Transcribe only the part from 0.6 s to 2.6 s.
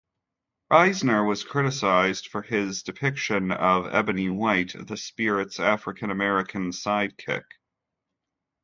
Eisner was criticized for